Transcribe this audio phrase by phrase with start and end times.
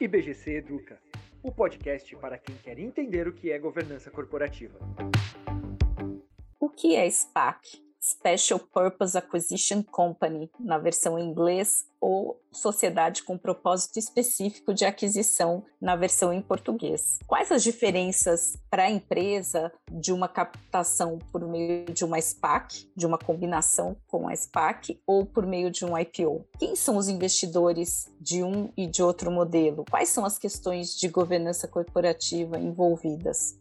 [0.00, 0.98] IBGC Educa,
[1.42, 4.78] o podcast para quem quer entender o que é governança corporativa.
[6.58, 7.84] O que é SPAC?
[8.00, 15.64] Special Purpose Acquisition Company, na versão em inglês, ou Sociedade com Propósito Específico de Aquisição,
[15.80, 17.18] na versão em português.
[17.26, 23.06] Quais as diferenças para a empresa de uma captação por meio de uma SPAC, de
[23.06, 26.44] uma combinação com a SPAC, ou por meio de um IPO?
[26.58, 29.84] Quem são os investidores de um e de outro modelo?
[29.88, 33.60] Quais são as questões de governança corporativa envolvidas?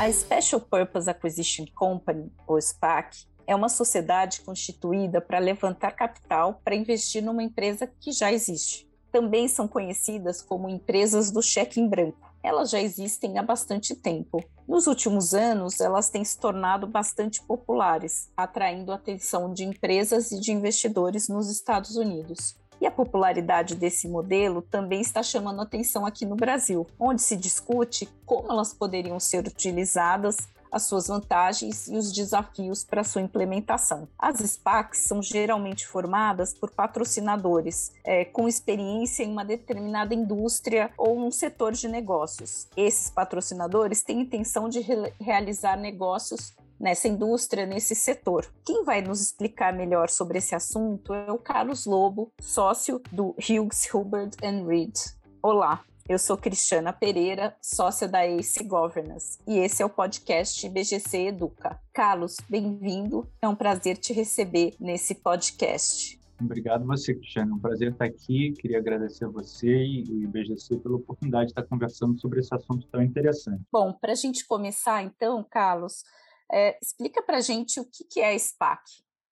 [0.00, 6.76] A Special Purpose Acquisition Company, ou SPAC, é uma sociedade constituída para levantar capital para
[6.76, 8.86] investir numa empresa que já existe.
[9.10, 12.30] Também são conhecidas como empresas do cheque em branco.
[12.42, 14.44] Elas já existem há bastante tempo.
[14.68, 20.38] Nos últimos anos, elas têm se tornado bastante populares, atraindo a atenção de empresas e
[20.38, 22.54] de investidores nos Estados Unidos.
[22.82, 28.06] E a popularidade desse modelo também está chamando atenção aqui no Brasil, onde se discute
[28.26, 30.36] como elas poderiam ser utilizadas
[30.70, 34.08] as suas vantagens e os desafios para sua implementação.
[34.18, 41.18] As SPACs são geralmente formadas por patrocinadores é, com experiência em uma determinada indústria ou
[41.18, 42.68] um setor de negócios.
[42.76, 48.46] Esses patrocinadores têm intenção de re realizar negócios nessa indústria, nesse setor.
[48.64, 53.88] Quem vai nos explicar melhor sobre esse assunto é o Carlos Lobo, sócio do Hughes
[53.92, 54.94] Hubbard Reed.
[55.42, 61.26] Olá, eu sou Cristiana Pereira, sócia da ACE Governance, e esse é o podcast BGC
[61.26, 61.78] Educa.
[61.92, 63.30] Carlos, bem-vindo.
[63.42, 66.18] É um prazer te receber nesse podcast.
[66.40, 67.52] Obrigado você, Cristiano.
[67.52, 68.52] É um prazer estar aqui.
[68.52, 72.86] Queria agradecer a você e o IBGC pela oportunidade de estar conversando sobre esse assunto
[72.86, 73.62] tão interessante.
[73.70, 76.04] Bom, para a gente começar, então, Carlos,
[76.50, 78.80] é, explica para a gente o que, que é SPAC.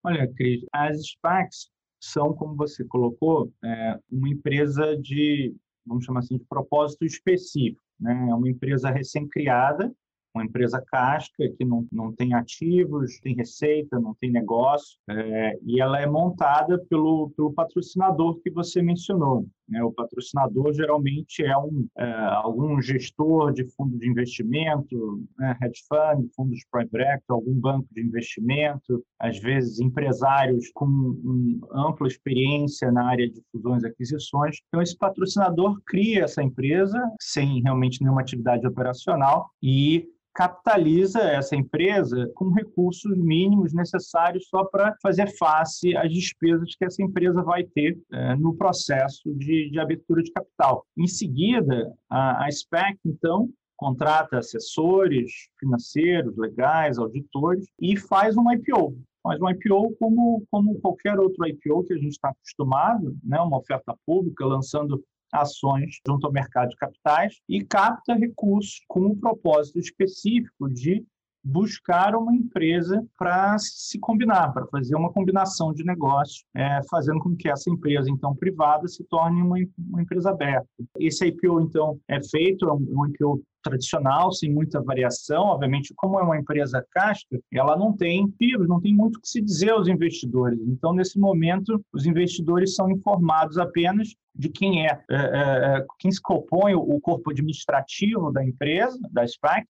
[0.04, 5.54] Olha, Cris, as SPACs são, como você colocou, é, uma empresa de,
[5.86, 7.82] vamos chamar assim, de propósito específico.
[8.00, 8.28] Né?
[8.30, 9.92] É uma empresa recém-criada
[10.36, 15.80] uma empresa casca que não, não tem ativos, tem receita, não tem negócio, é, e
[15.80, 19.46] ela é montada pelo, pelo patrocinador que você mencionou.
[19.68, 19.82] Né?
[19.82, 25.56] O patrocinador geralmente é, um, é, algum gestor de fundo de investimento, né?
[25.62, 32.06] hedge fund, fundos private equity, algum banco de investimento, às vezes empresários com um, ampla
[32.06, 34.58] experiência na área de fusões e aquisições.
[34.68, 42.30] Então, esse patrocinador cria essa empresa sem realmente nenhuma atividade operacional e capitaliza essa empresa
[42.34, 47.98] com recursos mínimos necessários só para fazer face às despesas que essa empresa vai ter
[48.12, 50.84] é, no processo de, de, abertura de capital.
[50.96, 58.94] Em seguida, a, a SPEC, então, contrata assessores financeiros, legais, auditores e faz uma IPO.
[59.22, 63.40] Faz uma IPO como, como qualquer outro IPO que a gente está acostumado, né?
[63.40, 65.02] uma oferta pública lançando
[65.32, 71.04] ações junto ao mercado de capitais e capta recursos com um propósito específico de
[71.46, 77.36] buscar uma empresa para se combinar, para fazer uma combinação de negócios, é, fazendo com
[77.36, 80.66] que essa empresa, então, privada, se torne uma, uma empresa aberta.
[80.98, 85.44] Esse IPO, então, é feito, é um, um IPO tradicional, sem muita variação.
[85.44, 89.28] Obviamente, como é uma empresa casca, ela não tem PIBs, não tem muito o que
[89.28, 90.60] se dizer aos investidores.
[90.66, 96.10] Então, nesse momento, os investidores são informados apenas de quem é, é, é, é quem
[96.10, 99.66] se compõe o corpo administrativo da empresa, da SPAC,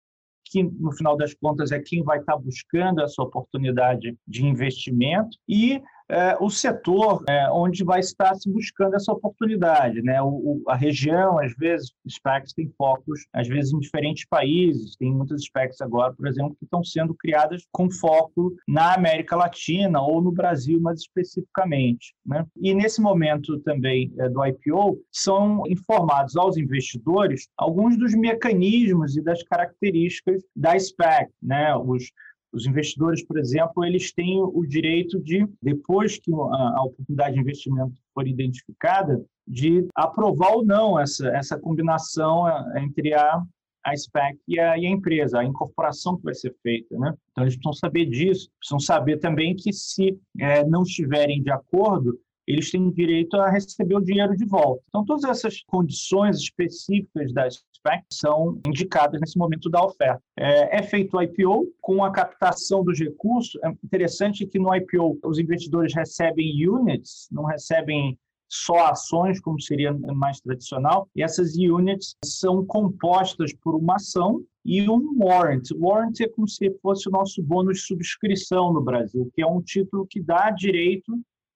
[0.47, 5.81] que no final das contas é quem vai estar buscando essa oportunidade de investimento e
[6.09, 10.03] é, o setor é, onde vai estar se buscando essa oportunidade.
[10.03, 10.21] Né?
[10.21, 14.97] O, o, a região, às vezes, SPECs tem focos, às vezes, em diferentes países.
[14.97, 20.01] Tem muitas SPECs agora, por exemplo, que estão sendo criadas com foco na América Latina
[20.01, 22.15] ou no Brasil, mais especificamente.
[22.25, 22.45] Né?
[22.61, 29.23] E nesse momento também é, do IPO, são informados aos investidores alguns dos mecanismos e
[29.23, 31.75] das características da SPEC, né?
[31.77, 32.11] Os,
[32.55, 38.01] os investidores, por exemplo, eles têm o direito de, depois que a, oportunidade de investimento
[38.15, 43.43] for identificada, de aprovar ou não essa, essa combinação é, entre a,
[43.85, 46.97] a SPEC e a, e a empresa, a incorporação que vai ser feita.
[46.97, 47.13] Né?
[47.33, 52.19] Então, eles precisam saber disso, precisam saber também que, se é, não estiverem de acordo,
[52.47, 54.83] eles têm direito a receber o dinheiro de volta.
[54.89, 60.23] Então, todas essas condições específicas das SPAC são indicadas nesse momento da oferta.
[60.39, 63.61] É, é, feito o IPO com a captação dos recursos.
[63.63, 69.93] É interessante que no IPO os investidores recebem units, não recebem só ações, como seria
[69.93, 75.71] mais tradicional, e essas units são compostas por uma ação e um warrant.
[75.77, 79.61] Warrant é como se fosse o nosso bônus de subscrição no Brasil, que é um
[79.61, 81.13] título que dá direito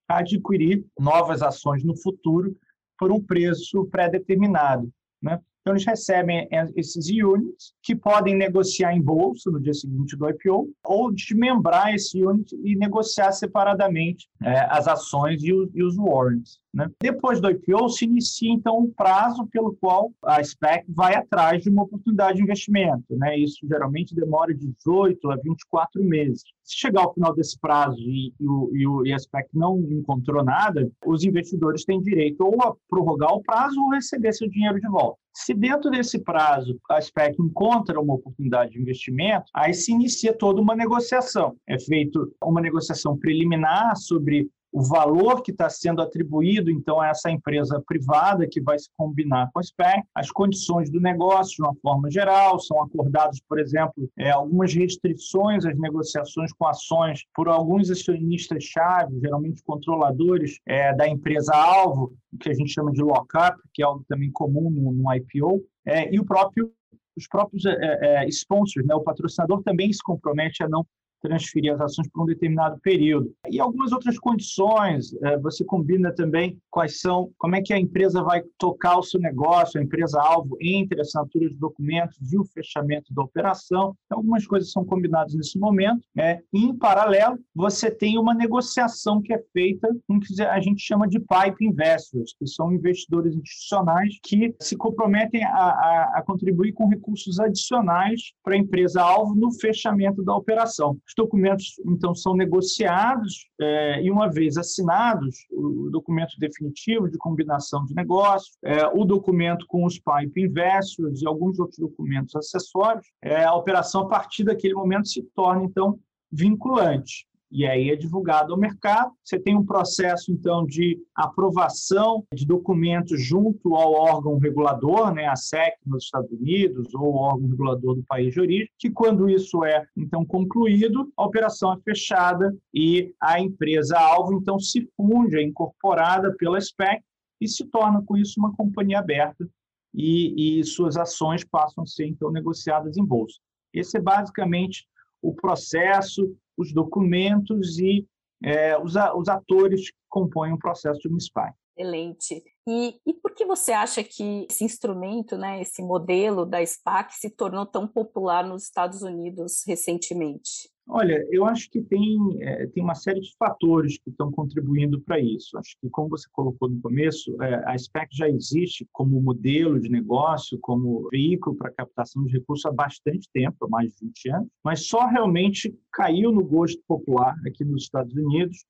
[0.08, 2.56] a adquirir novas ações no futuro
[2.98, 4.90] por um preço pré-determinado.
[5.22, 5.38] Né?
[5.68, 10.72] Então, eles recebem esses units que podem negociar em bolsa no dia seguinte do IPO
[10.82, 16.58] ou desmembrar esse unit e negociar separadamente é, as ações e, o, e os warrants.
[16.72, 16.88] Né?
[17.02, 21.68] Depois do IPO, se inicia, então, um prazo pelo qual a SPEC vai atrás de
[21.68, 23.04] uma oportunidade de investimento.
[23.10, 23.38] Né?
[23.38, 26.44] Isso geralmente demora 18 a 24 meses.
[26.68, 30.86] Se chegar ao final desse prazo e, e, o, e a SPEC não encontrou nada,
[31.06, 35.18] os investidores têm direito ou a prorrogar o prazo ou receber seu dinheiro de volta.
[35.32, 40.60] Se dentro desse prazo a SPEC encontra uma oportunidade de investimento, aí se inicia toda
[40.60, 41.56] uma negociação.
[41.66, 47.30] É feito uma negociação preliminar sobre o valor que está sendo atribuído, então, a essa
[47.30, 51.74] empresa privada que vai se combinar com a SPEC, as condições do negócio de uma
[51.82, 57.90] forma geral, são acordados, por exemplo, é, algumas restrições às negociações com ações por alguns
[57.90, 64.04] acionistas-chave, geralmente controladores é, da empresa-alvo, que a gente chama de lock-up, que é algo
[64.08, 66.70] também comum no, no IPO, é, e o próprio
[67.16, 67.76] os próprios é,
[68.22, 70.86] é, sponsors, né, o patrocinador também se compromete a não
[71.20, 73.32] transferir as ações por um determinado período.
[73.50, 78.22] E algumas outras condições, é, você combina também quais são, como é que a empresa
[78.22, 83.12] vai tocar o seu negócio, a empresa-alvo, entre a assinatura de documentos e o fechamento
[83.12, 83.96] da operação.
[84.06, 86.06] Então, algumas coisas são combinadas nesse momento.
[86.14, 86.40] Né?
[86.52, 91.18] Em paralelo, você tem uma negociação que é feita com que a gente chama de
[91.18, 97.40] pipe investors, que são investidores institucionais que se comprometem a, a, a contribuir com recursos
[97.40, 100.98] adicionais para a empresa-alvo no fechamento da operação.
[101.08, 107.84] Os documentos, então, são negociados é, e, uma vez assinados, o documento definitivo de combinação
[107.86, 113.44] de negócio, é, o documento com os pipe investors e alguns outros documentos acessórios, é,
[113.44, 115.98] a operação, a partir daquele momento, se torna, então,
[116.30, 119.12] vinculante e aí é divulgado ao mercado.
[119.24, 125.36] Você tem um processo, então, de aprovação de documentos junto ao órgão regulador, né, a
[125.36, 129.64] SEC nos Estados Unidos, ou o órgão regulador do país de origem, que quando isso
[129.64, 136.34] é, então, concluído, a operação é fechada e a empresa-alvo, então, se funde, é incorporada
[136.38, 137.02] pela SPEC
[137.40, 139.48] e se torna, com isso, uma companhia aberta
[139.94, 143.38] e, e suas ações passam a ser, então, negociadas em bolsa.
[143.72, 144.86] Esse é basicamente
[145.22, 148.06] o processo os documentos e
[148.42, 151.52] é, os, os atores que compõem o processo de um SPY.
[151.78, 152.42] Excelente.
[152.66, 157.30] E, e por que você acha que esse instrumento, né, esse modelo da SPAC se
[157.30, 160.68] tornou tão popular nos Estados Unidos recentemente?
[160.90, 165.20] Olha, eu acho que tem, é, tem uma série de fatores que estão contribuindo para
[165.20, 165.56] isso.
[165.58, 169.90] Acho que, como você colocou no começo, é, a SPEC já existe como modelo de
[169.90, 174.48] negócio, como veículo para captação de recursos há bastante tempo, há mais de 20 anos,
[174.64, 178.64] mas só realmente caiu no gosto popular aqui nos Estados Unidos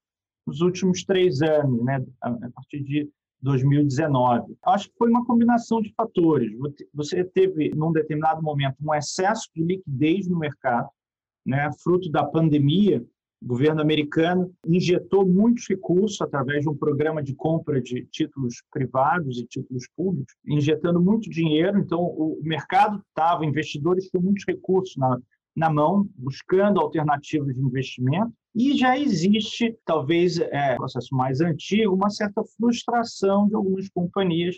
[0.49, 3.07] nos últimos três anos, né, a partir de
[3.43, 4.57] 2019.
[4.65, 6.51] Acho que foi uma combinação de fatores.
[6.95, 10.89] Você teve, num determinado momento, um excesso de liquidez no mercado,
[11.45, 13.05] né, fruto da pandemia,
[13.41, 19.39] o governo americano injetou muitos recursos através de um programa de compra de títulos privados
[19.39, 21.79] e títulos públicos, injetando muito dinheiro.
[21.79, 25.21] Então, o mercado estava, investidores tinham muitos recursos na,
[25.59, 28.33] na mão, buscando alternativas de investimento.
[28.55, 34.57] E já existe, talvez, é, processo mais antigo, uma certa frustração de algumas companhias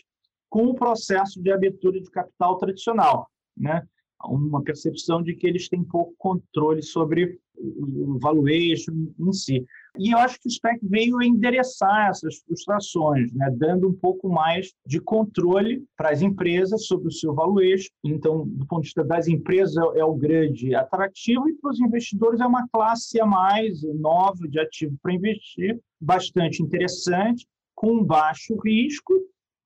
[0.49, 3.29] com o processo de abertura de capital tradicional.
[3.57, 3.83] Né?
[4.29, 9.65] uma percepção de que eles têm pouco controle sobre o valuation em si.
[9.99, 14.73] E eu acho que o SPEC veio endereçar essas frustrações, né, dando um pouco mais
[14.87, 17.89] de controle para as empresas sobre o seu valuation.
[18.05, 22.41] Então, do ponto de vista das empresas, é o grande atrativo, e para os investidores
[22.41, 29.15] é uma classe a mais nova de ativo para investir, bastante interessante, com baixo risco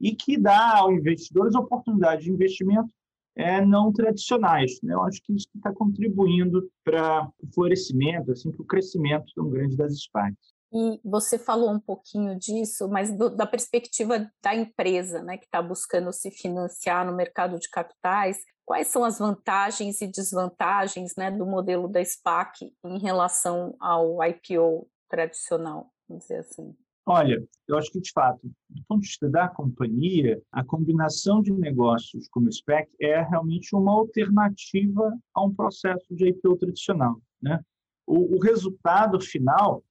[0.00, 2.88] e que dá aos investidores oportunidade de investimento
[3.36, 4.78] é, não tradicionais.
[4.82, 4.94] Né?
[4.94, 9.76] Eu acho que isso está contribuindo para o florescimento, assim, para o crescimento tão grande
[9.76, 10.54] das SPACs.
[10.76, 15.62] E você falou um pouquinho disso, mas do, da perspectiva da empresa, né, que está
[15.62, 21.46] buscando se financiar no mercado de capitais, quais são as vantagens e desvantagens né, do
[21.46, 26.74] modelo da SPAC em relação ao IPO tradicional, vamos dizer assim?
[27.06, 31.52] Olha, eu acho que, de fato, do ponto de vista da companhia, a combinação de
[31.52, 37.20] negócios como SPEC é realmente uma alternativa a um processo de IPO tradicional.
[37.42, 37.60] Né?
[38.06, 39.84] O, o resultado final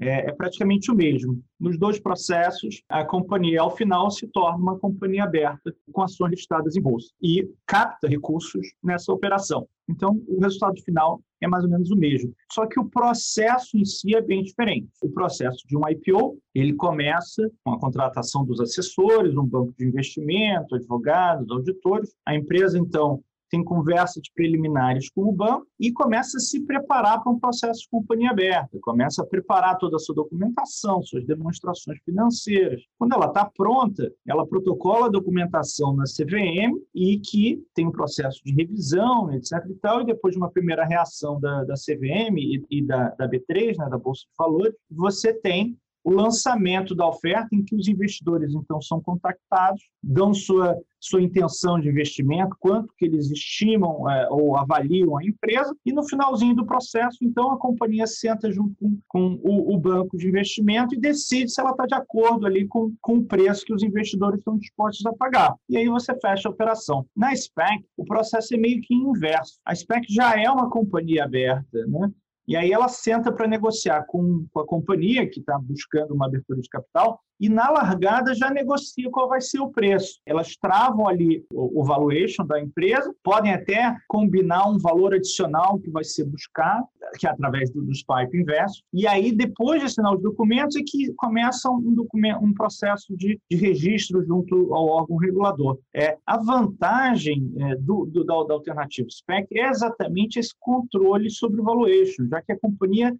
[0.00, 1.42] é, é, praticamente o mesmo.
[1.58, 6.76] Nos dois processos, a companhia, ao final, se torna uma companhia aberta com ações listadas
[6.76, 9.68] em bolsa e capta recursos nessa operação.
[9.88, 12.32] Então, o resultado final é mais ou menos o mesmo.
[12.50, 14.88] Só que o processo em si é bem diferente.
[15.02, 19.86] O processo de um IPO, ele começa com a contratação dos assessores, um banco de
[19.86, 22.14] investimento, advogados, auditores.
[22.24, 23.22] A empresa, então,
[23.52, 27.88] tem conversas preliminares com o banco e começa a se preparar para um processo de
[27.90, 32.80] companhia aberta, começa a preparar toda a sua documentação, suas demonstrações financeiras.
[32.98, 38.42] Quando ela está pronta, ela protocola a documentação na CVM e que tem um processo
[38.42, 39.52] de revisão, etc.
[39.68, 43.28] e tal, e depois de uma primeira reação da, da CVM e, e da, da
[43.28, 47.88] B3, né, da Bolsa de Valores, você tem o lançamento da oferta, em que os
[47.88, 54.28] investidores, então, são contactados, dão sua, sua intenção de investimento, quanto que eles estimam é,
[54.30, 58.98] ou avaliam a empresa, e no finalzinho do processo, então, a companhia senta junto com,
[59.08, 62.92] com o, o, banco de investimento e decide se ela está de acordo ali com,
[63.00, 65.54] com o preço que os investidores estão dispostos a pagar.
[65.68, 67.06] E aí você fecha a operação.
[67.16, 69.58] Na SPEC, o processo é meio que inverso.
[69.64, 72.10] A SPEC já é uma companhia aberta, né?
[72.46, 76.60] E aí ela senta para negociar com, com, a companhia que está buscando uma abertura
[76.60, 80.20] de capital e na largada já negocia qual vai ser o preço.
[80.24, 86.04] Elas travam ali o, valuation da empresa, podem até combinar um valor adicional que vai
[86.04, 86.86] ser buscado,
[87.18, 88.84] que é através do, dos pipe invest.
[88.92, 92.06] E aí, depois de assinar os documentos, é que começa um,
[92.40, 95.80] um processo de, de registro junto ao órgão regulador.
[95.92, 101.60] É, a vantagem é, do, do, da, da alternativa SPEC é exatamente esse controle sobre
[101.60, 103.12] o valuation, já que a companhia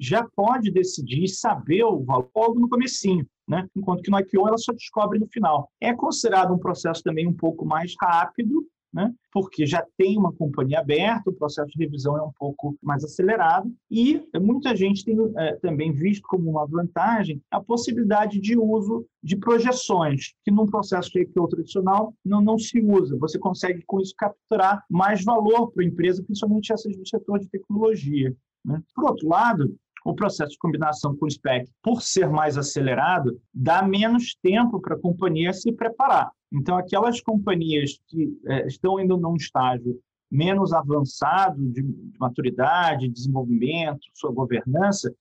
[0.00, 3.68] já pode decidir saber o valor logo no comecinho né?
[3.74, 5.70] enquanto que no IPO ela só descobre no final.
[5.80, 9.12] É considerado um processo também um pouco mais rápido, né?
[9.30, 13.70] porque já tem uma companhia aberta, o processo de revisão é um pouco mais acelerado,
[13.90, 19.36] e muita gente tem é, também visto como uma vantagem a possibilidade de uso de
[19.36, 23.18] projeções, que num processo de IPO tradicional não, não se usa.
[23.18, 27.48] Você consegue, com isso, capturar mais valor para a empresa, principalmente essas do setor de
[27.48, 28.34] tecnologia.
[28.64, 28.82] Né?
[28.94, 29.76] Por outro lado,
[30.10, 34.94] o processo de combinação com o SPEC, por ser mais acelerado, dá menos tempo para
[34.94, 36.30] a companhia se preparar.
[36.52, 39.98] Então, aquelas companhias que é, estão indo num estágio
[40.30, 45.12] menos avançado de, de maturidade, desenvolvimento, sua governança,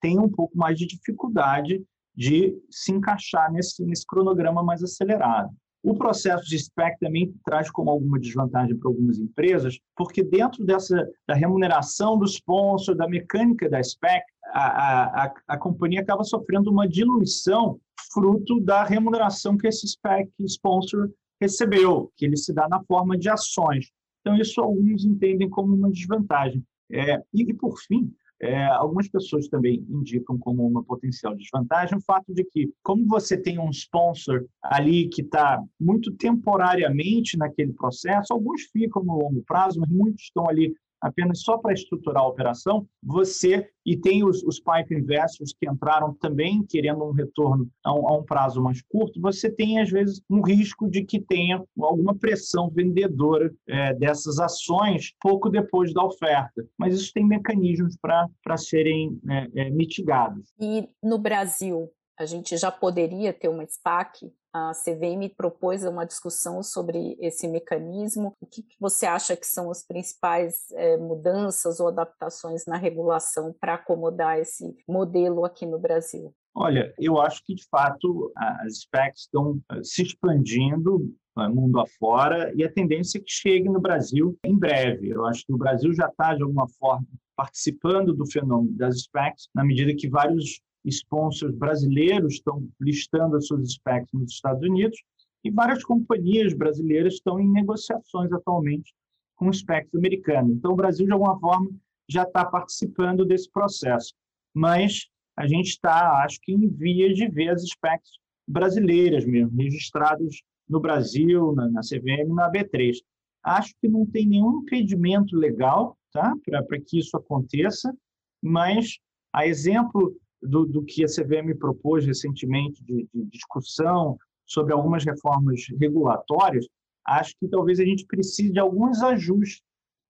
[0.00, 1.80] têm um pouco mais de dificuldade
[2.14, 5.50] de se encaixar nesse, nesse cronograma mais acelerado.
[5.82, 11.08] O processo de SPEC também traz como alguma desvantagem para algumas empresas, porque dentro dessa
[11.26, 16.88] da remuneração do sponsor, da mecânica da SPEC, a, a, a companhia acaba sofrendo uma
[16.88, 17.80] diluição
[18.12, 23.28] fruto da remuneração que esse SPEC sponsor recebeu, que ele se dá na forma de
[23.28, 23.90] ações.
[24.20, 26.64] Então, isso alguns entendem como uma desvantagem.
[26.90, 32.02] É, e, e, por fim, é, algumas pessoas também indicam como uma potencial desvantagem o
[32.02, 38.32] fato de que, como você tem um sponsor ali que está muito temporariamente naquele processo,
[38.32, 42.86] alguns ficam no longo prazo, mas muitos estão ali apenas só para estruturar a operação,
[43.02, 48.08] você e tem os, os pipe investors que entraram também querendo um retorno a um,
[48.08, 52.14] a um, prazo mais curto, você tem às vezes um risco de que tenha alguma
[52.14, 56.64] pressão vendedora é, dessas ações pouco depois da oferta.
[56.78, 60.52] Mas isso tem mecanismos para serem é, é, mitigados.
[60.60, 66.62] E no Brasil, a gente já poderia ter uma SPAC a CVM propôs uma discussão
[66.62, 68.36] sobre esse mecanismo.
[68.38, 73.74] O que você acha que são as principais é, mudanças ou adaptações na regulação para
[73.74, 76.34] acomodar esse modelo aqui no Brasil?
[76.54, 82.52] Olha, eu acho que de fato as SPECs estão eh, se expandindo eh, mundo afora
[82.54, 85.08] e a tendência é que chegue no Brasil em breve.
[85.08, 89.48] Eu acho que o Brasil já está, de alguma forma, participando do fenômeno das SPECs,
[89.54, 94.98] na medida que vários sponsors brasileiros estão listando as suas specs nos Estados Unidos
[95.44, 98.92] e várias companhias brasileiras estão em negociações atualmente
[99.36, 100.56] com specs americanos.
[100.56, 101.70] Então, o Brasil, de alguma forma,
[102.08, 104.14] já está participando desse processo.
[104.54, 108.12] Mas a gente está, acho que, em vias de ver as specs
[108.46, 110.36] brasileiras mesmo, registradas
[110.68, 112.96] no Brasil, na, na CVM e na B3.
[113.42, 117.92] Acho que não tem nenhum impedimento legal tá, para que isso aconteça,
[118.40, 118.98] mas,
[119.32, 125.62] a exemplo do, do que a CVM propôs recentemente de, de discussão sobre algumas reformas
[125.78, 126.66] regulatórias,
[127.06, 129.62] acho que talvez a gente precise de alguns ajustes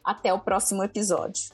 [0.03, 1.51] Até o próximo episódio.